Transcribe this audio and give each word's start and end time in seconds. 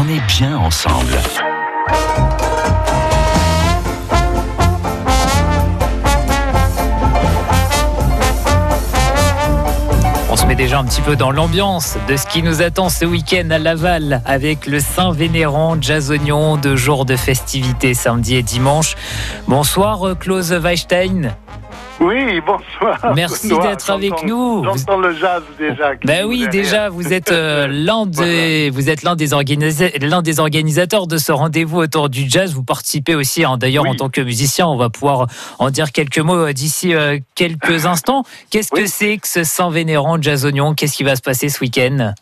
on 0.00 0.08
est 0.08 0.26
bien 0.26 0.56
ensemble. 0.56 1.18
On 10.30 10.36
se 10.36 10.46
met 10.46 10.54
déjà 10.54 10.78
un 10.78 10.84
petit 10.84 11.02
peu 11.02 11.16
dans 11.16 11.30
l'ambiance 11.30 11.98
de 12.08 12.16
ce 12.16 12.26
qui 12.26 12.42
nous 12.42 12.62
attend 12.62 12.88
ce 12.88 13.04
week-end 13.04 13.50
à 13.50 13.58
Laval 13.58 14.22
avec 14.24 14.66
le 14.66 14.80
Saint-Vénérand 14.80 15.76
Jazz 15.80 16.10
Oignon, 16.10 16.56
deux 16.56 16.76
jours 16.76 17.04
de 17.04 17.16
festivités 17.16 17.92
samedi 17.92 18.36
et 18.36 18.42
dimanche. 18.42 18.96
Bonsoir 19.48 20.18
Klaus 20.18 20.50
Weinstein. 20.50 21.36
Oui, 22.00 22.40
bonsoir. 22.40 22.98
Merci 23.14 23.50
d'être 23.58 23.90
avec 23.90 24.24
nous. 24.24 24.64
J'entends 24.64 24.98
le 24.98 25.14
jazz 25.14 25.42
déjà. 25.58 25.92
Ben 26.04 26.24
oui, 26.24 26.46
déjà, 26.50 26.88
vous 26.88 27.12
êtes 27.12 27.30
euh, 27.30 27.66
l'un 27.70 28.06
des, 28.06 28.70
vous 28.70 28.88
êtes 28.88 29.02
l'un 29.02 29.16
des, 29.16 29.34
organisa- 29.34 30.22
des 30.22 30.40
organisateurs 30.40 31.06
de 31.06 31.18
ce 31.18 31.30
rendez-vous 31.30 31.78
autour 31.78 32.08
du 32.08 32.28
jazz. 32.28 32.54
Vous 32.54 32.64
participez 32.64 33.14
aussi, 33.14 33.44
hein, 33.44 33.58
d'ailleurs, 33.58 33.84
Oui. 33.84 33.90
en 33.90 33.94
tant 33.96 34.08
que 34.08 34.22
musicien. 34.22 34.66
On 34.66 34.76
va 34.78 34.88
pouvoir 34.88 35.26
en 35.58 35.68
dire 35.70 35.92
quelques 35.92 36.18
mots 36.20 36.36
euh, 36.46 36.52
d'ici 36.54 36.94
euh, 36.94 37.18
quelques 37.34 37.84
instants. 37.86 38.22
Qu'est-ce 38.50 38.70
que 38.70 38.86
c'est 38.86 39.18
que 39.18 39.28
ce 39.28 39.44
Saint-Vénérand 39.44 40.20
Jazz 40.22 40.46
Oignon 40.46 40.72
Qu'est-ce 40.74 40.96
qui 40.96 41.04
va 41.04 41.16
se 41.16 41.22
passer 41.22 41.50
ce 41.50 41.60
week-end? 41.60 42.14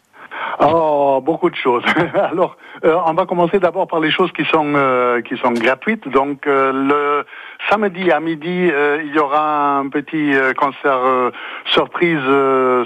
Oh, 0.61 1.21
beaucoup 1.25 1.51
de 1.51 1.55
choses. 1.57 1.85
Alors, 2.33 2.57
euh, 2.85 2.97
on 3.07 3.15
va 3.15 3.27
commencer 3.27 3.59
d'abord 3.59 3.87
par 3.87 4.01
les 4.01 4.11
choses 4.11 4.33
qui 4.33 4.45
sont 4.45 4.73
euh, 4.75 5.21
qui 5.23 5.37
sont 5.37 5.53
gratuites. 5.53 6.09
Donc, 6.09 6.47
euh, 6.47 6.73
le 6.73 7.25
samedi 7.71 8.11
à 8.11 8.21
midi, 8.21 8.71
euh, 8.71 9.03
il 9.05 9.15
y 9.15 9.19
aura 9.19 9.79
un 9.79 9.89
petit 9.89 10.35
euh, 10.35 10.53
concert 10.55 11.01
euh, 11.05 11.31
surprise 11.67 12.21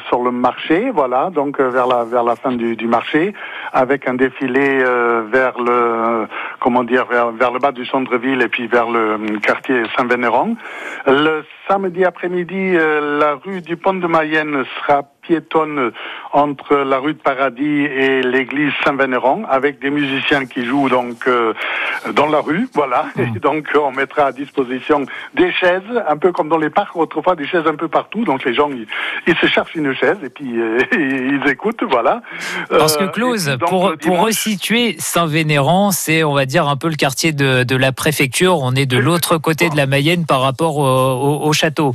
sur 0.08 0.22
le 0.22 0.30
marché. 0.30 0.90
Voilà, 0.90 1.30
donc 1.30 1.60
vers 1.60 1.86
la 1.86 2.04
vers 2.04 2.24
la 2.24 2.36
fin 2.36 2.52
du, 2.52 2.76
du 2.76 2.86
marché, 2.86 3.34
avec 3.72 4.08
un 4.08 4.14
défilé 4.14 4.84
vers 5.30 5.58
le 5.58 6.26
comment 6.60 6.84
dire 6.84 7.06
vers 7.06 7.30
vers 7.32 7.52
le 7.52 7.58
bas 7.58 7.72
du 7.72 7.84
centre-ville 7.86 8.42
et 8.42 8.48
puis 8.48 8.66
vers 8.66 8.88
le 8.88 9.38
quartier 9.40 9.82
Saint-Vénéran. 9.96 10.56
Le 11.06 11.44
samedi 11.68 12.04
après-midi, 12.04 12.72
la 12.72 13.34
rue 13.34 13.60
du 13.60 13.76
Pont 13.76 13.94
de 13.94 14.06
Mayenne 14.06 14.64
sera 14.76 15.02
piétonne 15.22 15.92
entre 16.32 16.76
la 16.76 16.98
rue 16.98 17.14
de 17.14 17.18
Paradis 17.18 17.84
et 17.84 18.22
l'église 18.22 18.72
Saint-Vénéran, 18.84 19.42
avec 19.48 19.78
des 19.82 19.90
musiciens 19.90 20.46
qui 20.46 20.64
jouent 20.64 20.88
donc 20.88 21.26
euh, 21.26 21.52
dans 22.14 22.26
la 22.26 22.40
rue, 22.40 22.68
voilà. 22.74 23.06
Et 23.18 23.38
donc 23.38 23.66
on 23.74 23.90
mettra 23.92 24.26
à 24.26 24.32
disposition 24.32 25.04
des 25.34 25.52
chaises, 25.52 25.82
un 26.08 26.16
peu 26.16 26.32
comme 26.32 26.48
dans 26.48 26.58
les 26.58 26.70
parcs 26.70 26.96
autrefois, 26.96 27.36
des 27.36 27.46
chaises 27.46 27.66
un 27.66 27.74
peu 27.74 27.88
partout. 27.88 28.24
Donc 28.24 28.44
les 28.44 28.54
gens 28.54 28.70
ils, 28.70 28.86
ils 29.26 29.36
se 29.36 29.46
cherchent 29.46 29.74
une 29.74 29.94
chaise 29.94 30.18
et 30.24 30.30
puis 30.30 30.58
euh, 30.58 30.78
ils 30.92 31.42
écoutent, 31.50 31.82
voilà. 31.90 32.22
Parce 32.70 32.96
que 32.96 33.04
Euh, 33.04 33.08
Clause, 33.08 33.46
donc, 33.58 33.68
pour, 34.00 34.20
resituer 34.22 34.96
Saint-Vénérand, 34.98 35.90
c'est, 35.90 36.22
on 36.24 36.32
va 36.34 36.46
dire, 36.46 36.68
un 36.68 36.76
peu 36.76 36.88
le 36.88 36.94
quartier 36.96 37.32
de, 37.32 37.62
de 37.64 37.76
la 37.76 37.92
préfecture. 37.92 38.58
On 38.62 38.74
est 38.74 38.86
de 38.86 38.98
l'autre 38.98 39.36
côté 39.38 39.68
de 39.68 39.76
la 39.76 39.86
Mayenne 39.86 40.24
par 40.26 40.40
rapport 40.40 40.76
au, 40.78 40.84
au- 40.86 41.46
au 41.48 41.52
château. 41.52 41.94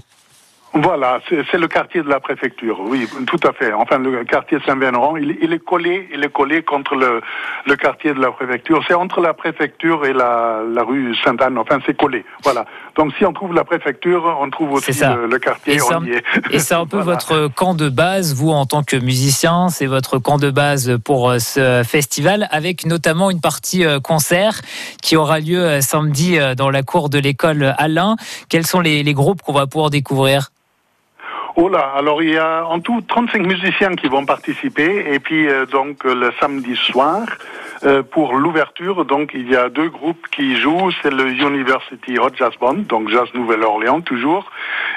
Voilà, 0.73 1.19
c'est 1.29 1.57
le 1.57 1.67
quartier 1.67 2.03
de 2.03 2.09
la 2.09 2.19
préfecture, 2.19 2.79
oui, 2.81 3.07
tout 3.25 3.39
à 3.47 3.53
fait. 3.53 3.73
Enfin, 3.73 3.97
le 3.97 4.23
quartier 4.25 4.59
Saint-Vénéran, 4.65 5.15
il, 5.17 5.35
il 5.41 5.51
est 5.53 5.63
collé, 5.63 6.07
il 6.13 6.23
est 6.23 6.31
collé 6.31 6.61
contre 6.61 6.93
le, 6.95 7.21
le 7.65 7.75
quartier 7.75 8.13
de 8.13 8.19
la 8.19 8.31
préfecture. 8.31 8.83
C'est 8.87 8.93
entre 8.93 9.21
la 9.21 9.33
préfecture 9.33 10.05
et 10.05 10.13
la, 10.13 10.61
la 10.71 10.83
rue 10.83 11.15
Sainte-Anne. 11.23 11.57
Enfin, 11.57 11.79
c'est 11.85 11.97
collé. 11.97 12.25
Voilà. 12.43 12.65
Donc, 12.95 13.11
si 13.17 13.25
on 13.25 13.33
trouve 13.33 13.53
la 13.55 13.63
préfecture, 13.63 14.37
on 14.39 14.49
trouve 14.51 14.73
aussi 14.73 14.93
ça. 14.93 15.15
le, 15.15 15.25
le 15.27 15.39
quartier. 15.39 15.75
Et 15.75 15.79
c'est 15.79 15.93
un-. 15.93 16.03
Et 16.51 16.59
c'est 16.59 16.75
un 16.75 16.85
peu 16.85 16.97
Voilà. 16.99 17.13
votre 17.13 17.47
camp 17.47 17.73
de 17.73 17.89
base, 17.89 18.35
vous 18.35 18.51
en 18.51 18.65
tant 18.65 18.83
que 18.83 18.97
musicien, 18.97 19.69
c'est 19.69 19.87
votre 19.87 20.19
camp 20.19 20.37
de 20.37 20.51
base 20.51 20.97
pour 21.03 21.29
euh, 21.31 21.39
ce 21.39 21.81
festival, 21.87 22.47
avec 22.51 22.85
notamment 22.85 23.31
une 23.31 23.41
partie 23.41 23.83
euh, 23.85 23.99
concert 23.99 24.61
qui 25.01 25.15
aura 25.15 25.39
lieu 25.39 25.59
euh, 25.63 25.81
samedi 25.81 26.37
dans 26.55 26.69
la 26.69 26.83
cour 26.83 27.09
de 27.09 27.17
l'école 27.17 27.73
Alain. 27.79 28.15
Quels 28.49 28.67
sont 28.67 28.81
les, 28.81 29.01
les 29.01 29.13
groupes 29.13 29.41
qu'on 29.41 29.53
va 29.53 29.65
pouvoir 29.65 29.89
découvrir? 29.89 30.49
Oh 31.59 31.69
là, 31.69 31.91
alors 31.95 32.21
il 32.21 32.29
y 32.29 32.37
a 32.37 32.67
en 32.67 32.79
tout 32.81 33.01
35 33.01 33.41
musiciens 33.41 33.95
qui 33.95 34.07
vont 34.09 34.27
participer 34.27 35.11
et 35.11 35.17
puis 35.17 35.47
euh, 35.47 35.65
donc 35.65 36.03
le 36.03 36.31
samedi 36.39 36.75
soir 36.75 37.25
euh, 37.83 38.03
pour 38.03 38.35
l'ouverture 38.35 39.05
donc 39.05 39.31
il 39.33 39.49
y 39.49 39.55
a 39.55 39.67
deux 39.67 39.89
groupes 39.89 40.27
qui 40.31 40.55
jouent, 40.55 40.91
c'est 41.01 41.09
le 41.11 41.27
University 41.31 42.19
Hot 42.19 42.35
Jazz 42.35 42.53
Band 42.61 42.83
donc 42.87 43.09
Jazz 43.09 43.27
Nouvelle-Orléans 43.33 44.01
toujours 44.01 44.51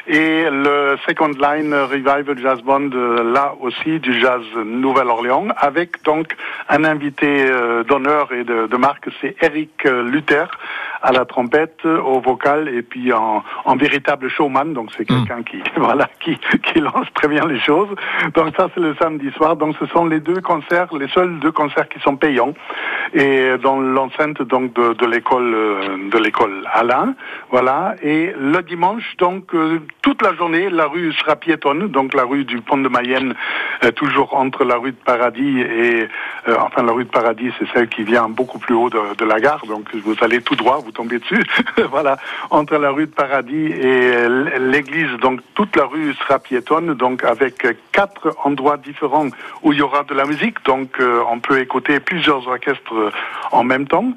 et 0.06 0.44
le 0.50 0.98
Second 1.08 1.28
Line 1.28 1.72
Revival 1.72 2.38
Jazz 2.38 2.60
Band 2.60 2.90
euh, 2.92 3.32
là 3.32 3.54
aussi 3.60 3.98
du 3.98 4.20
Jazz 4.20 4.42
Nouvelle-Orléans 4.62 5.48
avec 5.56 6.02
donc 6.04 6.36
un 6.68 6.84
invité 6.84 7.46
euh, 7.46 7.84
d'honneur 7.84 8.32
et 8.32 8.44
de, 8.44 8.66
de 8.66 8.76
marque 8.76 9.08
c'est 9.22 9.34
Eric 9.42 9.86
euh, 9.86 10.02
Luther 10.02 10.46
à 11.02 11.12
la 11.12 11.24
trompette, 11.24 11.84
au 11.84 12.20
vocal 12.20 12.68
et 12.68 12.82
puis 12.82 13.12
en, 13.12 13.42
en 13.64 13.76
véritable 13.76 14.28
showman. 14.28 14.72
Donc 14.72 14.90
c'est 14.96 15.04
quelqu'un 15.04 15.42
qui 15.42 15.62
voilà 15.76 16.08
qui, 16.20 16.38
qui 16.62 16.80
lance 16.80 17.06
très 17.14 17.28
bien 17.28 17.46
les 17.46 17.60
choses. 17.60 17.88
Donc 18.34 18.54
ça 18.56 18.68
c'est 18.74 18.80
le 18.80 18.94
samedi 18.96 19.30
soir. 19.32 19.56
Donc 19.56 19.76
ce 19.78 19.86
sont 19.86 20.06
les 20.06 20.20
deux 20.20 20.40
concerts, 20.40 20.88
les 20.94 21.08
seuls 21.08 21.38
deux 21.40 21.52
concerts 21.52 21.88
qui 21.88 22.00
sont 22.00 22.16
payants 22.16 22.54
et 23.14 23.52
dans 23.62 23.80
l'enceinte 23.80 24.42
donc 24.42 24.72
de, 24.74 24.94
de 24.94 25.06
l'école 25.06 25.54
euh, 25.54 26.10
de 26.10 26.18
l'école 26.18 26.64
Alain. 26.72 27.14
Voilà. 27.50 27.94
Et 28.02 28.32
le 28.38 28.62
dimanche 28.62 29.16
donc 29.18 29.54
euh, 29.54 29.80
toute 30.02 30.22
la 30.22 30.34
journée 30.34 30.70
la 30.70 30.86
rue 30.86 31.12
sera 31.14 31.36
piétonne. 31.36 31.88
Donc 31.88 32.14
la 32.14 32.24
rue 32.24 32.44
du 32.44 32.60
Pont 32.60 32.78
de 32.78 32.88
Mayenne 32.88 33.34
euh, 33.84 33.90
toujours 33.92 34.34
entre 34.34 34.64
la 34.64 34.76
rue 34.76 34.92
de 34.92 34.96
Paradis 35.04 35.60
et 35.60 36.08
euh, 36.48 36.56
enfin 36.60 36.82
la 36.82 36.92
rue 36.92 37.04
de 37.04 37.10
Paradis 37.10 37.50
c'est 37.58 37.66
celle 37.72 37.88
qui 37.88 38.02
vient 38.02 38.28
beaucoup 38.28 38.58
plus 38.58 38.74
haut 38.74 38.90
de, 38.90 39.00
de 39.16 39.24
la 39.24 39.40
gare. 39.40 39.62
Donc 39.66 39.94
vous 39.94 40.14
allez 40.20 40.40
tout 40.42 40.56
droit, 40.56 40.78
vous 40.84 40.89
tombez 40.90 41.18
dessus. 41.18 41.42
voilà 41.90 42.18
entre 42.50 42.76
la 42.76 42.90
rue 42.90 43.06
de 43.06 43.12
Paradis 43.12 43.66
et 43.66 44.28
l'église. 44.58 45.12
Donc 45.20 45.40
toute 45.54 45.76
la 45.76 45.84
rue 45.84 46.14
sera 46.14 46.38
piétonne. 46.38 46.94
Donc 46.94 47.24
avec 47.24 47.66
quatre 47.92 48.36
endroits 48.44 48.76
différents 48.76 49.28
où 49.62 49.72
il 49.72 49.78
y 49.78 49.82
aura 49.82 50.04
de 50.04 50.14
la 50.14 50.24
musique. 50.24 50.64
Donc 50.64 51.00
euh, 51.00 51.22
on 51.30 51.40
peut 51.40 51.60
écouter 51.60 52.00
plusieurs 52.00 52.46
orchestres 52.46 53.12
en 53.50 53.64
même 53.64 53.86
temps. 53.86 54.12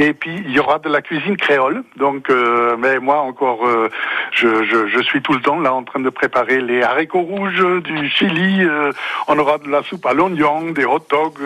Et 0.00 0.12
puis 0.12 0.30
il 0.46 0.52
y 0.52 0.60
aura 0.60 0.78
de 0.78 0.88
la 0.88 1.02
cuisine 1.02 1.36
créole. 1.36 1.82
Donc 1.96 2.30
euh, 2.30 2.76
mais 2.78 3.00
moi 3.00 3.18
encore 3.20 3.66
euh, 3.66 3.88
je, 4.30 4.62
je, 4.64 4.86
je 4.86 5.00
suis 5.02 5.20
tout 5.22 5.32
le 5.32 5.40
temps 5.40 5.58
là 5.58 5.74
en 5.74 5.82
train 5.82 5.98
de 5.98 6.08
préparer 6.08 6.60
les 6.60 6.82
haricots 6.82 7.22
rouges 7.22 7.64
du 7.82 8.08
Chili. 8.08 8.62
euh, 8.62 8.92
on 9.26 9.36
aura 9.40 9.58
de 9.58 9.68
la 9.68 9.82
soupe 9.82 10.06
à 10.06 10.12
l'oignon, 10.14 10.70
des 10.70 10.84
hot 10.84 11.04
dogs. 11.10 11.42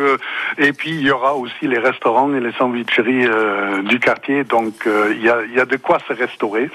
et 0.58 0.72
puis 0.74 0.90
il 0.90 1.00
y 1.00 1.10
aura 1.10 1.34
aussi 1.34 1.66
les 1.66 1.78
restaurants 1.78 2.30
et 2.34 2.40
les 2.40 2.52
sandwicheries 2.52 3.26
du 3.88 3.98
quartier. 3.98 4.44
Donc 4.44 4.74
il 4.86 5.22
y, 5.22 5.30
a, 5.30 5.38
y 5.56 5.58
a 5.58 5.64
de 5.64 5.76
quoi 5.78 5.98
se 6.06 6.12
restaurer. 6.12 6.68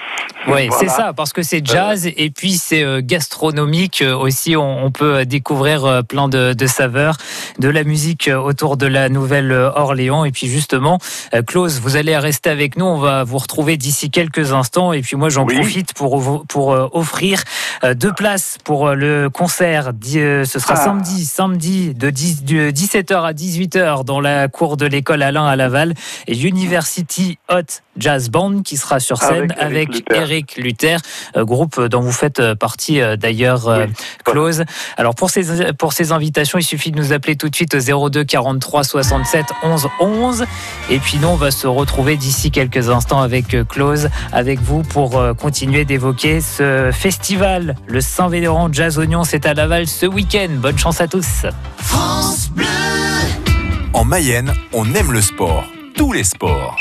Oui, 0.47 0.67
Voilà. 0.67 0.71
c'est 0.79 0.89
ça, 0.89 1.13
parce 1.15 1.31
que 1.31 1.43
c'est 1.43 1.63
jazz 1.65 2.07
et 2.07 2.29
puis 2.31 2.53
c'est 2.53 2.83
gastronomique 3.03 4.03
aussi. 4.19 4.55
On, 4.55 4.85
on 4.85 4.91
peut 4.91 5.25
découvrir 5.25 6.01
plein 6.09 6.27
de, 6.27 6.53
de 6.53 6.65
saveurs, 6.65 7.17
de 7.59 7.69
la 7.69 7.83
musique 7.83 8.29
autour 8.33 8.77
de 8.77 8.87
la 8.87 9.09
Nouvelle-Orléans. 9.09 10.25
Et 10.25 10.31
puis 10.31 10.47
justement, 10.47 10.97
euh, 11.33 11.41
Vous 11.67 11.95
allez 11.95 12.17
rester 12.17 12.49
avec 12.49 12.77
nous. 12.77 12.85
On 12.85 12.97
va 12.99 13.23
vous 13.23 13.37
retrouver 13.37 13.77
d'ici 13.77 14.09
quelques 14.09 14.53
instants. 14.53 14.93
Et 14.93 15.01
puis 15.01 15.15
moi, 15.15 15.29
j'en 15.29 15.45
Oui. 15.45 15.55
profite 15.55 15.93
pour, 15.93 16.45
pour 16.47 16.73
euh, 16.73 16.87
offrir 16.91 17.43
euh, 17.83 17.93
deux 17.93 18.13
places 18.13 18.57
pour 18.63 18.87
euh, 18.87 18.95
le 18.95 19.29
concert. 19.29 19.91
Ce 20.03 20.45
sera 20.45 20.73
Ah. 20.75 20.83
samedi, 20.83 21.25
samedi 21.25 21.93
de 21.93 22.09
10 22.09 22.43
de 22.43 22.71
17h 22.71 23.23
à 23.23 23.33
18h 23.33 24.03
dans 24.03 24.19
la 24.19 24.47
cour 24.47 24.77
de 24.77 24.85
l'école 24.85 25.21
Alain 25.23 25.45
à 25.45 25.55
Laval 25.55 25.93
et 26.27 26.37
University 26.37 27.37
Hot 27.49 27.81
Jazz 27.97 28.29
Band 28.29 28.61
qui 28.61 28.77
sera 28.77 28.99
sur 28.99 29.17
scène 29.17 29.51
Avec 29.57 29.89
avec 29.89 30.11
Eric 30.13 30.57
Luther. 30.57 30.99
Groupe 31.35 31.81
dont 31.87 32.01
vous 32.01 32.11
faites 32.11 32.53
partie 32.53 32.99
d'ailleurs, 33.17 33.67
Oui. 33.67 33.93
Close. 34.23 34.63
Alors 34.97 35.15
pour 35.15 35.29
ces, 35.29 35.73
pour 35.73 35.93
ces 35.93 36.11
invitations, 36.11 36.59
il 36.59 36.63
suffit 36.63 36.91
de 36.91 36.97
nous 36.97 37.11
appeler 37.13 37.35
tout 37.35 37.49
de 37.49 37.55
suite 37.55 37.75
au 37.75 38.09
02 38.09 38.23
43 38.23 38.83
67 38.83 39.45
11 39.63 39.87
11. 39.99 40.45
Et 40.89 40.99
puis 40.99 41.17
nous, 41.19 41.27
on 41.29 41.35
va 41.35 41.49
se 41.51 41.56
retrouver 41.65 42.17
d'ici 42.17 42.51
quelques 42.51 42.89
instants 42.89 43.21
avec 43.21 43.55
euh, 43.55 43.63
Close, 43.63 44.09
avec 44.31 44.61
vous 44.61 44.83
pour 44.83 45.17
euh, 45.17 45.33
continuer 45.33 45.85
d'évoquer 45.85 46.41
ce 46.41 46.91
festival. 46.93 47.75
Le 47.87 48.01
Saint-Vénérand 48.01 48.71
Jazz 48.71 48.99
Oignon, 48.99 49.23
c'est 49.23 49.47
à 49.47 49.55
Laval 49.55 49.87
ce 49.87 50.05
week-end. 50.05 50.49
Bonne 50.57 50.77
chance 50.77 51.01
à 51.01 51.07
tous. 51.07 51.45
En 53.93 54.05
Mayenne, 54.05 54.53
on 54.73 54.93
aime 54.93 55.11
le 55.11 55.21
sport, 55.21 55.63
tous 55.95 56.13
les 56.13 56.23
sports. 56.23 56.75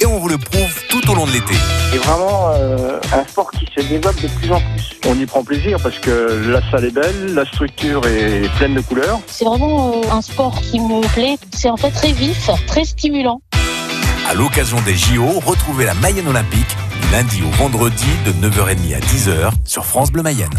Et 0.00 0.06
on 0.06 0.18
vous 0.18 0.28
le 0.28 0.38
prouve 0.38 0.81
tout 0.92 1.10
au 1.10 1.14
long 1.14 1.24
de 1.24 1.32
l'été. 1.32 1.54
C'est 1.90 1.98
vraiment 1.98 2.50
euh, 2.50 3.00
un 3.14 3.26
sport 3.26 3.50
qui 3.50 3.66
se 3.74 3.82
développe 3.88 4.20
de 4.20 4.28
plus 4.28 4.52
en 4.52 4.60
plus. 4.60 4.90
On 5.08 5.18
y 5.18 5.24
prend 5.24 5.42
plaisir 5.42 5.78
parce 5.82 5.98
que 5.98 6.50
la 6.50 6.60
salle 6.70 6.84
est 6.84 6.90
belle, 6.90 7.34
la 7.34 7.46
structure 7.46 8.06
est 8.06 8.46
pleine 8.58 8.74
de 8.74 8.82
couleurs. 8.82 9.18
C'est 9.26 9.46
vraiment 9.46 9.94
euh, 9.94 10.12
un 10.12 10.20
sport 10.20 10.60
qui 10.60 10.78
me 10.78 11.00
plaît. 11.14 11.38
C'est 11.50 11.70
en 11.70 11.78
fait 11.78 11.90
très 11.92 12.12
vif, 12.12 12.50
très 12.66 12.84
stimulant. 12.84 13.40
À 14.28 14.34
l'occasion 14.34 14.76
des 14.82 14.94
JO, 14.94 15.40
retrouvez 15.46 15.86
la 15.86 15.94
Mayenne 15.94 16.28
Olympique 16.28 16.76
du 17.00 17.10
lundi 17.10 17.42
au 17.42 17.50
vendredi 17.56 18.08
de 18.26 18.32
9h30 18.46 18.94
à 18.94 19.00
10h 19.00 19.50
sur 19.64 19.86
France 19.86 20.12
Bleu 20.12 20.22
Mayenne. 20.22 20.52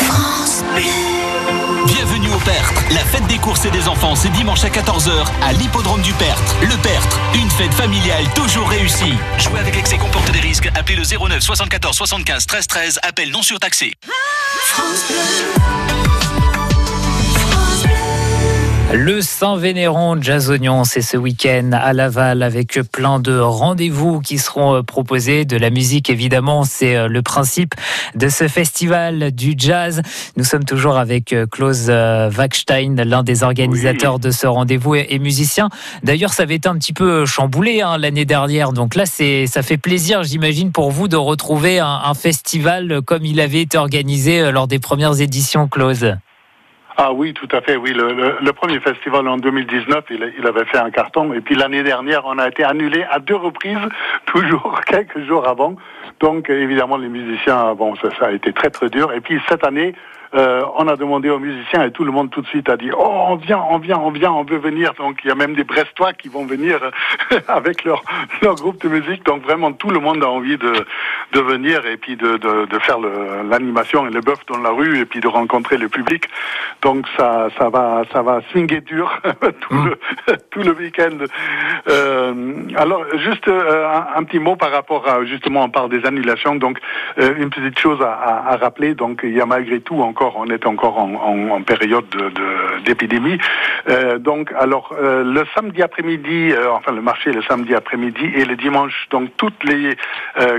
France 0.00 0.64
Bleu. 0.74 1.23
Bienvenue 1.86 2.30
au 2.30 2.38
Pertre. 2.38 2.72
La 2.90 3.04
fête 3.04 3.26
des 3.26 3.36
courses 3.38 3.64
et 3.66 3.70
des 3.70 3.88
enfants, 3.88 4.14
c'est 4.14 4.30
dimanche 4.30 4.64
à 4.64 4.68
14h 4.68 5.26
à 5.42 5.52
l'hippodrome 5.52 6.00
du 6.00 6.12
Pertre. 6.14 6.56
Le 6.62 6.76
Pertre, 6.82 7.20
une 7.34 7.50
fête 7.50 7.74
familiale 7.74 8.24
toujours 8.34 8.68
réussie. 8.68 9.14
Jouer 9.38 9.58
avec 9.60 9.76
excès 9.76 9.98
comporte 9.98 10.30
des 10.30 10.40
risques. 10.40 10.70
Appelez 10.74 10.96
le 10.96 11.02
09 11.02 11.40
74 11.42 11.96
75 11.96 12.46
13 12.46 12.66
13. 12.66 13.00
Appel 13.02 13.30
non 13.30 13.42
surtaxé. 13.42 13.92
Le 18.92 19.22
Saint-Vénéron 19.22 20.20
Jazz 20.20 20.50
Oignon, 20.50 20.84
c'est 20.84 21.02
ce 21.02 21.16
week-end 21.16 21.70
à 21.72 21.92
Laval 21.92 22.42
avec 22.42 22.78
plein 22.92 23.18
de 23.18 23.36
rendez-vous 23.36 24.20
qui 24.20 24.38
seront 24.38 24.76
euh, 24.76 24.82
proposés. 24.82 25.44
De 25.44 25.56
la 25.56 25.70
musique, 25.70 26.10
évidemment, 26.10 26.64
c'est 26.64 26.94
euh, 26.94 27.08
le 27.08 27.22
principe 27.22 27.74
de 28.14 28.28
ce 28.28 28.46
festival 28.46 29.32
du 29.32 29.54
jazz. 29.56 30.02
Nous 30.36 30.44
sommes 30.44 30.64
toujours 30.64 30.96
avec 30.96 31.32
euh, 31.32 31.46
Klaus 31.50 31.88
Wachstein, 31.88 33.02
l'un 33.04 33.22
des 33.24 33.42
organisateurs 33.42 34.18
de 34.18 34.30
ce 34.30 34.46
rendez-vous 34.46 34.94
et 34.94 35.18
musicien. 35.18 35.70
D'ailleurs, 36.02 36.32
ça 36.32 36.44
avait 36.44 36.56
été 36.56 36.68
un 36.68 36.76
petit 36.76 36.92
peu 36.92 37.26
chamboulé 37.26 37.80
hein, 37.80 37.98
l'année 37.98 38.26
dernière. 38.26 38.72
Donc 38.72 38.94
là, 38.94 39.06
c'est, 39.06 39.46
ça 39.46 39.62
fait 39.62 39.78
plaisir, 39.78 40.22
j'imagine, 40.22 40.70
pour 40.70 40.90
vous 40.90 41.08
de 41.08 41.16
retrouver 41.16 41.80
un, 41.80 42.00
un 42.04 42.14
festival 42.14 43.00
comme 43.02 43.24
il 43.24 43.40
avait 43.40 43.62
été 43.62 43.78
organisé 43.78 44.52
lors 44.52 44.68
des 44.68 44.78
premières 44.78 45.20
éditions, 45.20 45.68
Klaus. 45.68 46.04
Ah 46.96 47.12
oui, 47.12 47.34
tout 47.34 47.48
à 47.50 47.60
fait. 47.60 47.76
Oui, 47.76 47.92
le, 47.92 48.52
premier 48.52 48.78
festival 48.78 49.26
en 49.26 49.36
2019, 49.36 50.04
il, 50.10 50.46
avait 50.46 50.64
fait 50.64 50.78
un 50.78 50.90
carton. 50.90 51.32
Et 51.32 51.40
puis 51.40 51.56
l'année 51.56 51.82
dernière, 51.82 52.22
on 52.24 52.38
a 52.38 52.48
été 52.48 52.62
annulé 52.62 53.04
à 53.10 53.18
deux 53.18 53.34
reprises, 53.34 53.78
toujours 54.26 54.80
quelques 54.86 55.20
jours 55.26 55.48
avant. 55.48 55.74
Donc 56.20 56.50
évidemment, 56.50 56.96
les 56.96 57.08
musiciens, 57.08 57.74
bon, 57.74 57.96
ça 57.96 58.26
a 58.26 58.30
été 58.30 58.52
très 58.52 58.70
très 58.70 58.88
dur. 58.88 59.12
Et 59.12 59.20
puis 59.20 59.40
cette 59.48 59.64
année, 59.64 59.94
euh, 60.34 60.62
on 60.76 60.88
a 60.88 60.96
demandé 60.96 61.30
aux 61.30 61.38
musiciens 61.38 61.84
et 61.84 61.90
tout 61.92 62.04
le 62.04 62.10
monde 62.10 62.30
tout 62.30 62.40
de 62.40 62.46
suite 62.46 62.68
a 62.68 62.76
dit 62.76 62.90
oh 62.92 63.14
on 63.28 63.36
vient, 63.36 63.62
on 63.70 63.78
vient, 63.78 63.98
on 63.98 64.10
vient, 64.10 64.32
on 64.32 64.44
veut 64.44 64.58
venir. 64.58 64.94
Donc 64.94 65.20
il 65.24 65.28
y 65.28 65.30
a 65.30 65.34
même 65.34 65.54
des 65.54 65.64
Brestois 65.64 66.12
qui 66.12 66.28
vont 66.28 66.44
venir 66.44 66.80
avec 67.48 67.84
leur 67.84 68.02
leur 68.42 68.56
groupe 68.56 68.82
de 68.82 68.88
musique. 68.88 69.24
Donc 69.24 69.42
vraiment 69.42 69.72
tout 69.72 69.90
le 69.90 70.00
monde 70.00 70.22
a 70.24 70.28
envie 70.28 70.58
de 70.58 70.72
de 71.32 71.40
venir 71.40 71.86
et 71.86 71.96
puis 71.96 72.16
de 72.16 72.36
de, 72.36 72.66
de 72.66 72.78
faire 72.80 72.98
l'animation 72.98 74.06
et 74.06 74.10
le 74.10 74.20
bœuf 74.20 74.40
dans 74.46 74.58
la 74.58 74.70
rue 74.70 74.98
et 74.98 75.04
puis 75.04 75.20
de 75.20 75.28
rencontrer 75.28 75.76
le 75.76 75.88
public. 75.88 76.28
Donc 76.82 77.06
ça 77.16 77.48
ça 77.58 77.68
va 77.68 78.02
ça 78.12 78.22
va 78.22 78.40
swinguer 78.50 78.80
dur 78.80 79.20
tout 79.60 79.74
le 79.74 79.98
tout 80.50 80.62
le 80.62 80.72
week-end. 80.72 81.18
Euh, 81.88 82.54
alors 82.76 83.04
juste 83.18 83.46
euh, 83.48 83.88
un, 83.88 84.18
un, 84.18 84.24
petit 84.24 84.38
mot 84.38 84.56
par 84.56 84.72
rapport 84.72 85.08
à 85.08 85.24
justement 85.24 85.62
on 85.64 85.70
parle 85.70 85.90
des 85.90 86.04
annulations. 86.06 86.56
Donc 86.56 86.78
euh, 87.18 87.34
une 87.38 87.50
petite 87.50 87.78
chose 87.78 88.00
à, 88.02 88.12
à, 88.12 88.52
à 88.54 88.56
rappeler. 88.56 88.94
Donc 88.94 89.20
il 89.22 89.34
y 89.34 89.40
a 89.40 89.46
malgré 89.46 89.80
tout 89.80 90.00
encore 90.02 90.23
on 90.36 90.46
est 90.46 90.66
encore 90.66 90.96
en, 90.98 91.10
en, 91.14 91.36
en 91.56 91.62
période 91.62 92.06
d'épidémie. 92.84 93.38
De, 93.38 93.92
euh, 93.92 94.18
donc, 94.18 94.52
alors, 94.58 94.86
euh, 94.92 95.22
le 95.24 95.44
samedi 95.54 95.82
après-midi, 95.82 96.52
euh, 96.52 96.72
enfin 96.72 96.92
le 96.92 97.02
marché 97.02 97.32
le 97.32 97.42
samedi 97.42 97.74
après-midi 97.74 98.26
et 98.34 98.44
le 98.44 98.56
dimanche, 98.56 98.96
donc 99.10 99.30
toutes 99.36 99.62
les, 99.64 99.96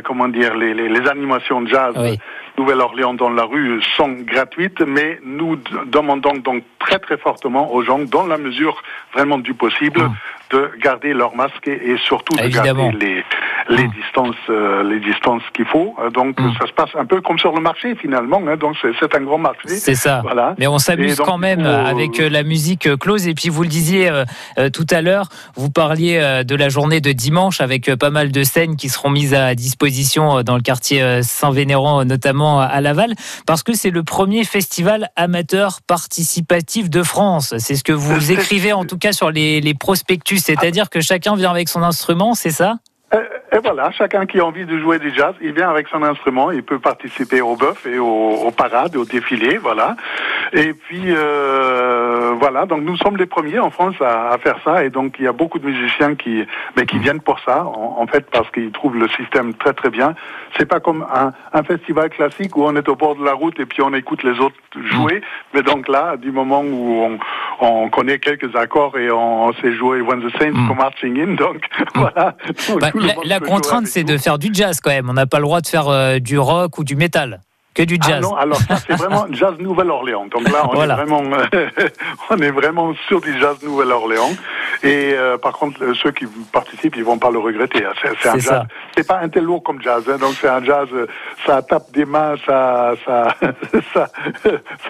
comment 0.04 0.28
dire, 0.28 0.56
les, 0.56 0.74
les, 0.74 0.90
les 0.90 1.08
animations 1.10 1.62
de 1.62 1.70
jazz. 1.70 1.94
Oui. 1.98 2.20
Nouvelle-Orléans 2.58 3.14
dans 3.14 3.30
la 3.30 3.44
rue 3.44 3.82
sont 3.98 4.14
gratuites, 4.34 4.82
mais 4.82 5.20
nous 5.26 5.58
demandons 5.88 6.38
donc 6.50 6.64
très 6.80 7.00
très 7.00 7.18
fortement 7.18 7.74
aux 7.74 7.84
gens, 7.84 8.00
dans 8.00 8.26
la 8.26 8.38
mesure 8.38 8.82
vraiment 9.14 9.40
du 9.40 9.54
possible, 9.54 10.02
mmh. 10.02 10.16
de 10.52 10.72
garder 10.82 11.14
leur 11.14 11.36
masque 11.36 11.68
et, 11.68 11.92
et 11.92 11.98
surtout 11.98 12.34
Évidemment. 12.40 12.88
de 12.88 12.92
garder 12.92 13.06
les, 13.06 13.24
les 13.70 13.88
distances, 13.88 14.36
euh, 14.50 14.84
les 14.84 15.00
distances 15.00 15.42
qu'il 15.54 15.66
faut. 15.66 15.96
Donc 16.14 16.40
mmh. 16.40 16.54
ça 16.60 16.68
se 16.68 16.74
passe 16.74 16.90
un 16.96 17.06
peu 17.06 17.22
comme 17.22 17.40
sur 17.40 17.54
le 17.54 17.62
marché 17.62 17.96
finalement. 17.96 18.42
Hein, 18.48 18.58
donc 18.58 18.76
c'est 18.82 19.16
un 19.16 19.22
grand 19.22 19.38
marché. 19.38 19.68
C'est 19.68 19.96
ça. 19.96 20.22
Voilà. 20.22 20.56
Mais 20.58 20.68
on 20.68 20.78
s'amuse 20.78 21.18
quand 21.18 21.38
même 21.38 21.66
avec 21.66 22.20
euh, 22.20 22.30
la 22.30 22.44
musique 22.44 22.96
close. 22.98 23.28
Et 23.28 23.34
puis 23.34 23.50
vous 23.50 23.64
le 23.64 23.70
disiez 23.70 24.10
euh, 24.58 24.70
tout 24.70 24.88
à 24.90 25.02
l'heure, 25.02 25.30
vous 25.56 25.70
parliez 25.70 26.18
euh, 26.18 26.44
de 26.44 26.56
la 26.56 26.70
journée 26.70 27.02
de 27.02 27.12
dimanche 27.12 27.62
avec 27.62 27.94
pas 27.96 28.10
mal 28.10 28.32
de 28.32 28.44
scènes 28.44 28.76
qui 28.76 28.90
seront 28.90 29.10
mises 29.10 29.34
à 29.34 29.56
disposition 29.56 30.44
dans 30.44 30.56
le 30.56 30.62
quartier 30.62 31.22
Saint-Vénéran 31.24 32.06
notamment 32.06 32.60
à 32.60 32.82
Laval, 32.82 33.14
parce 33.46 33.64
que 33.64 33.74
c'est 33.74 33.90
le 33.90 34.04
premier 34.04 34.44
festival 34.44 35.10
amateur 35.16 35.80
participatif 35.88 36.90
de 36.90 37.04
France. 37.04 37.54
C'est 37.58 37.76
ce 37.76 37.84
que 37.84 37.94
vous 37.94 38.32
écrivez 38.32 38.74
en 38.74 38.86
tout 38.86 38.98
cas 38.98 39.12
sur 39.12 39.32
les, 39.32 39.62
les 39.62 39.74
prospectus, 39.74 40.40
c'est-à-dire 40.40 40.90
que 40.90 41.02
chacun 41.02 41.36
vient 41.36 41.52
avec 41.52 41.70
son 41.70 41.84
instrument, 41.84 42.34
c'est 42.34 42.52
ça? 42.52 42.76
Et 43.14 43.60
voilà, 43.64 43.92
chacun 43.92 44.26
qui 44.26 44.40
a 44.40 44.46
envie 44.46 44.66
de 44.66 44.78
jouer 44.80 45.00
du 45.00 45.14
jazz, 45.14 45.34
il 45.40 45.54
vient 45.54 45.70
avec 45.70 45.88
son 45.88 46.04
instrument, 46.04 46.52
il 46.52 46.64
peut 46.64 46.80
participer 46.80 47.42
au 47.42 47.56
bœuf 47.56 47.86
et 47.86 48.00
aux, 48.00 48.06
aux 48.06 48.52
parades, 48.52 48.96
aux 48.96 49.06
défilés, 49.06 49.58
voilà. 49.58 49.96
Et 50.54 50.74
puis 50.74 51.04
euh, 51.08 52.05
voilà, 52.38 52.66
donc 52.66 52.82
nous 52.82 52.98
sommes 52.98 53.18
les 53.18 53.26
premiers 53.26 53.60
en 53.60 53.70
France 53.70 53.96
à, 54.02 54.32
à, 54.32 54.38
faire 54.38 54.58
ça, 54.64 54.84
et 54.84 54.90
donc 54.90 55.16
il 55.20 55.26
y 55.26 55.28
a 55.28 55.32
beaucoup 55.32 55.60
de 55.60 55.66
musiciens 55.66 56.16
qui, 56.16 56.44
mais 56.76 56.86
qui 56.86 57.00
viennent 57.00 57.22
pour 57.22 57.40
ça, 57.40 57.66
en, 57.66 57.98
en 58.00 58.08
fait 58.08 58.30
parce 58.32 58.50
qu'ils 58.52 58.72
trouvent 58.72 58.98
le 58.98 59.08
système 59.10 59.54
très 59.54 59.74
très 59.74 59.90
bien. 59.90 60.16
C'est 60.58 60.66
pas 60.66 60.80
comme 60.80 61.06
un, 61.14 61.32
un, 61.54 61.64
festival 61.64 62.10
classique 62.10 62.56
où 62.56 62.64
on 62.64 62.76
est 62.76 62.88
au 62.88 62.96
bord 62.96 63.16
de 63.16 63.24
la 63.24 63.34
route 63.34 63.60
et 63.60 63.66
puis 63.66 63.82
on 63.82 63.94
écoute 63.94 64.24
les 64.24 64.40
autres 64.40 64.56
jouer, 64.92 65.22
mais 65.54 65.62
donc 65.62 65.88
là, 65.88 66.18
du 66.18 66.32
moment 66.32 66.62
où 66.62 67.04
on, 67.04 67.20
on 67.62 67.90
connaît 67.90 68.20
quelques 68.20 68.56
accords 68.56 68.98
et 68.98 69.12
on, 69.12 69.46
on 69.46 69.54
sait 69.54 69.74
jouer 69.74 70.02
When 70.02 70.22
the 70.22 70.32
Saints 70.38 70.52
mm. 70.54 70.68
Come 70.68 70.78
Marching 70.78 71.20
In, 71.20 71.34
donc 71.36 71.62
voilà. 71.96 72.36
Bah, 72.80 72.92
la, 72.96 73.14
la 73.24 73.40
contrainte, 73.40 73.88
c'est 73.88 74.04
de 74.04 74.18
faire 74.18 74.38
du 74.38 74.50
jazz 74.54 74.80
quand 74.82 74.92
même. 74.92 75.10
On 75.10 75.14
n'a 75.14 75.26
pas 75.26 75.38
le 75.38 75.44
droit 75.44 75.62
de 75.62 75.68
faire 75.68 75.88
euh, 75.88 76.20
du 76.20 76.38
rock 76.38 76.78
ou 76.78 76.84
du 76.84 76.96
métal. 76.96 77.42
Que 77.76 77.84
du 77.84 77.98
jazz. 78.02 78.16
Ah 78.18 78.22
non, 78.22 78.36
alors 78.36 78.58
ça 78.58 78.78
c'est 78.78 78.96
vraiment 78.96 79.26
jazz 79.32 79.54
Nouvelle-Orléans. 79.60 80.28
Donc 80.28 80.50
là, 80.50 80.66
on, 80.70 80.74
voilà. 80.74 80.94
est 80.94 80.98
vraiment, 80.98 81.22
euh, 81.54 81.68
on 82.30 82.38
est 82.38 82.52
vraiment 82.52 82.94
sur 83.08 83.20
du 83.20 83.38
jazz 83.38 83.62
Nouvelle-Orléans. 83.64 84.32
Et 84.84 85.14
euh, 85.14 85.38
par 85.38 85.54
contre, 85.54 85.94
ceux 85.94 86.12
qui 86.12 86.26
participent, 86.52 86.96
ils 86.96 87.04
vont 87.04 87.18
pas 87.18 87.32
le 87.32 87.40
regretter. 87.40 87.86
C'est 88.02 88.30
un 88.30 88.38
jazz. 88.38 88.64
C'est 88.96 89.08
pas 89.08 89.20
un 89.20 89.30
tel 89.30 89.44
lourd 89.44 89.64
comme 89.64 89.82
jazz. 89.82 90.04
Hein, 90.10 90.18
donc 90.18 90.34
c'est 90.40 90.48
un 90.48 90.64
jazz. 90.64 90.88
Ça 91.46 91.62
tape 91.62 91.92
des 91.92 92.06
mains, 92.06 92.36
ça, 92.46 92.94
ça, 93.06 93.36
ça, 93.94 94.08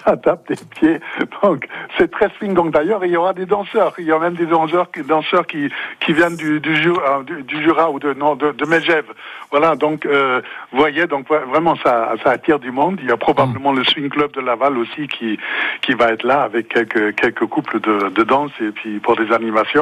ça 0.04 0.16
tape 0.16 0.48
des 0.48 0.56
pieds. 0.78 1.00
Donc 1.42 1.66
c'est 1.96 2.10
très 2.10 2.28
swing. 2.38 2.54
Donc 2.54 2.72
d'ailleurs, 2.72 3.04
il 3.04 3.12
y 3.12 3.16
aura 3.16 3.32
des 3.32 3.46
danseurs. 3.46 3.94
Il 3.98 4.06
y 4.06 4.12
a 4.12 4.18
même 4.18 4.34
des 4.34 4.46
danseurs, 4.46 4.88
danseurs 5.06 5.46
qui, 5.46 5.70
qui 6.00 6.12
viennent 6.12 6.36
du, 6.36 6.60
du, 6.60 6.76
Jura, 6.76 7.22
du, 7.22 7.42
du 7.42 7.62
Jura 7.62 7.90
ou 7.90 7.98
de 7.98 8.14
non 8.14 8.36
de, 8.36 8.52
de 8.52 8.64
Megève. 8.66 9.12
Voilà. 9.50 9.76
Donc 9.76 10.06
euh, 10.06 10.40
vous 10.72 10.78
voyez, 10.78 11.06
donc 11.06 11.28
vraiment 11.28 11.76
ça, 11.76 12.14
ça 12.22 12.30
attire 12.30 12.58
du 12.58 12.70
monde. 12.70 12.98
Il 13.02 13.08
y 13.08 13.12
a 13.12 13.16
probablement 13.16 13.72
mmh. 13.72 13.78
le 13.78 13.84
Swing 13.84 14.08
Club 14.08 14.32
de 14.32 14.40
Laval 14.40 14.78
aussi 14.78 15.08
qui, 15.08 15.38
qui 15.82 15.94
va 15.94 16.12
être 16.12 16.24
là 16.24 16.42
avec 16.42 16.68
quelques, 16.68 17.14
quelques 17.14 17.46
couples 17.46 17.80
de, 17.80 18.08
de 18.08 18.22
danse 18.22 18.50
et 18.60 18.70
puis 18.70 18.98
pour 18.98 19.16
des 19.16 19.32
animations. 19.32 19.75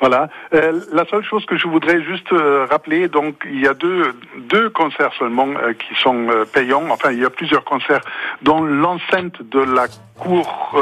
Voilà. 0.00 0.28
Euh, 0.54 0.80
la 0.92 1.04
seule 1.06 1.24
chose 1.24 1.44
que 1.46 1.56
je 1.56 1.66
voudrais 1.68 2.02
juste 2.02 2.32
euh, 2.32 2.66
rappeler, 2.70 3.08
donc 3.08 3.36
il 3.44 3.60
y 3.60 3.68
a 3.68 3.74
deux, 3.74 4.14
deux 4.50 4.70
concerts 4.70 5.12
seulement 5.18 5.48
euh, 5.48 5.72
qui 5.72 5.94
sont 6.02 6.28
payants. 6.52 6.84
Enfin, 6.90 7.12
il 7.12 7.20
y 7.20 7.24
a 7.24 7.30
plusieurs 7.30 7.64
concerts 7.64 8.02
dans 8.42 8.60
l'enceinte 8.60 9.42
de 9.42 9.60
la 9.60 9.86
cour 10.18 10.76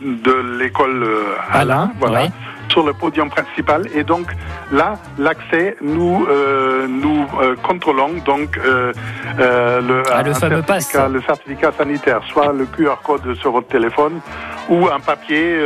de 0.00 0.58
l'école 0.58 1.06
Alain. 1.52 1.90
Voilà. 1.98 2.26
Sur 2.68 2.84
le 2.84 2.92
podium 2.92 3.30
principal 3.30 3.86
et 3.94 4.04
donc 4.04 4.26
là 4.70 4.98
l'accès 5.18 5.76
nous 5.80 6.26
euh, 6.28 6.86
nous 6.86 7.26
euh, 7.40 7.56
contrôlons 7.62 8.16
donc 8.26 8.58
euh, 8.58 8.92
le, 9.38 10.02
ah, 10.12 10.22
le 10.22 10.34
fameux 10.34 10.60
pass 10.60 10.94
le 11.10 11.22
certificat 11.22 11.72
sanitaire 11.72 12.20
soit 12.28 12.52
le 12.52 12.66
QR 12.66 12.96
code 13.02 13.34
sur 13.36 13.52
votre 13.52 13.68
téléphone 13.68 14.20
ou 14.68 14.88
un 14.88 15.00
papier 15.00 15.58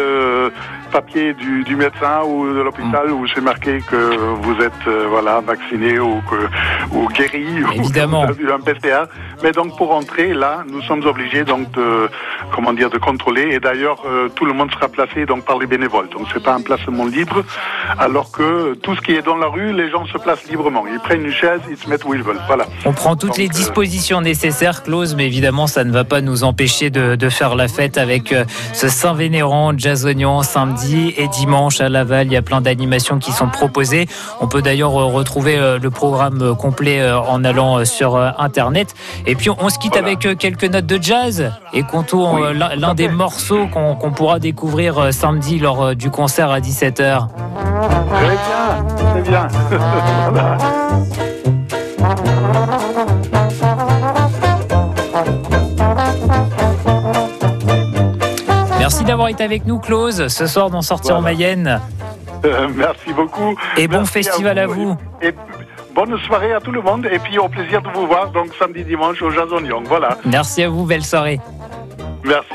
papier 0.90 1.32
du, 1.32 1.64
du, 1.64 1.74
médecin 1.74 2.20
ou 2.26 2.46
de 2.52 2.60
l'hôpital 2.60 3.08
mmh. 3.08 3.12
où 3.12 3.26
c'est 3.26 3.40
marqué 3.40 3.80
que 3.90 4.16
vous 4.42 4.60
êtes 4.60 4.86
voilà 5.08 5.40
vacciné 5.40 5.98
ou 5.98 6.20
que 6.30 6.94
ou 6.94 7.08
guéri 7.08 7.46
évidemment 7.74 8.24
ou 8.26 8.52
un 8.52 8.60
PCR 8.60 9.04
mais 9.42 9.52
donc 9.52 9.76
pour 9.78 9.92
entrer 9.92 10.34
là 10.34 10.64
nous 10.70 10.82
sommes 10.82 11.04
obligés 11.06 11.44
donc 11.44 11.70
de 11.72 12.10
comment 12.54 12.74
dire 12.74 12.90
de 12.90 12.98
contrôler 12.98 13.54
et 13.54 13.60
d'ailleurs 13.60 14.02
tout 14.34 14.44
le 14.44 14.52
monde 14.52 14.70
sera 14.72 14.88
placé 14.88 15.24
donc 15.24 15.44
par 15.44 15.58
les 15.58 15.66
bénévoles 15.66 16.10
donc 16.10 16.26
c'est 16.32 16.42
pas 16.42 16.54
un 16.54 16.60
placement 16.60 17.06
libre, 17.06 17.44
alors 17.98 18.30
que 18.30 18.74
tout 18.74 18.94
ce 18.96 19.00
qui 19.00 19.12
est 19.12 19.22
dans 19.22 19.36
la 19.36 19.46
rue, 19.46 19.72
les 19.72 19.90
gens 19.90 20.06
se 20.06 20.18
placent 20.18 20.48
librement. 20.48 20.84
Ils 20.92 21.00
prennent 21.00 21.24
une 21.24 21.32
chaise, 21.32 21.60
ils 21.70 21.76
se 21.76 21.88
mettent 21.88 22.04
où 22.04 22.14
ils 22.14 22.22
veulent. 22.22 22.40
Voilà. 22.46 22.66
On 22.84 22.92
prend 22.92 23.16
toutes 23.16 23.30
Donc, 23.30 23.38
les 23.38 23.48
dispositions 23.48 24.18
euh... 24.18 24.22
nécessaires, 24.22 24.82
Clause, 24.82 25.14
mais 25.16 25.26
évidemment, 25.26 25.66
ça 25.66 25.84
ne 25.84 25.92
va 25.92 26.04
pas 26.04 26.20
nous 26.20 26.44
empêcher 26.44 26.90
de, 26.90 27.16
de 27.16 27.28
faire 27.28 27.54
la 27.54 27.68
fête 27.68 27.98
avec 27.98 28.32
euh, 28.32 28.44
ce 28.72 28.88
Saint-Vénérand, 28.92 29.72
Jazz 29.76 30.04
Oignon, 30.04 30.42
samedi 30.42 31.14
et 31.16 31.28
dimanche 31.28 31.80
à 31.80 31.88
Laval. 31.88 32.26
Il 32.26 32.32
y 32.32 32.36
a 32.36 32.42
plein 32.42 32.60
d'animations 32.60 33.18
qui 33.18 33.32
sont 33.32 33.48
proposées. 33.48 34.06
On 34.40 34.46
peut 34.46 34.62
d'ailleurs 34.62 34.96
euh, 35.00 35.06
retrouver 35.06 35.56
euh, 35.58 35.78
le 35.78 35.90
programme 35.90 36.54
complet 36.54 37.02
en 37.12 37.42
allant 37.42 37.84
sur 37.84 38.16
Internet. 38.16 38.94
Et 39.26 39.34
puis, 39.34 39.50
on 39.50 39.68
se 39.68 39.78
quitte 39.78 39.92
voilà. 39.92 40.08
avec 40.08 40.38
quelques 40.38 40.64
notes 40.64 40.86
de 40.86 41.02
jazz 41.02 41.52
et 41.72 41.82
contour 41.82 42.34
oui, 42.34 42.58
l'un 42.76 42.94
des 42.94 43.08
morceaux 43.08 43.66
qu'on 43.66 43.94
qu 43.96 44.10
pourra 44.10 44.38
découvrir 44.38 45.12
samedi 45.12 45.58
lors 45.58 45.96
du 45.96 46.10
concert 46.10 46.50
à 46.50 46.60
17 46.60 46.82
17h. 46.82 47.28
Très 48.10 48.26
bien, 48.26 48.84
très 48.96 49.22
bien. 49.22 49.48
voilà. 50.32 50.56
D'avoir 59.12 59.28
été 59.28 59.44
avec 59.44 59.66
nous, 59.66 59.78
Clause, 59.78 60.28
ce 60.28 60.46
soir 60.46 60.70
dans 60.70 60.80
Sortir 60.80 61.16
en. 61.16 61.20
Mayenne. 61.20 61.82
Euh, 62.46 62.66
merci 62.74 63.12
beaucoup. 63.12 63.54
Et 63.76 63.86
bon 63.86 64.06
festival 64.06 64.58
à 64.58 64.66
vous. 64.66 64.96
Et, 65.20 65.28
et 65.28 65.34
bonne 65.94 66.18
soirée 66.20 66.54
à 66.54 66.60
tout 66.60 66.72
le 66.72 66.80
monde. 66.80 67.06
Et 67.12 67.18
puis 67.18 67.38
au 67.38 67.46
plaisir 67.46 67.82
de 67.82 67.90
vous 67.90 68.06
voir 68.06 68.30
donc 68.30 68.54
samedi 68.58 68.84
dimanche 68.84 69.20
au 69.20 69.30
Jason 69.30 69.62
Young. 69.62 69.84
Voilà. 69.86 70.16
Merci 70.24 70.62
à 70.62 70.70
vous, 70.70 70.86
belle 70.86 71.04
soirée. 71.04 71.40
Merci. 72.24 72.48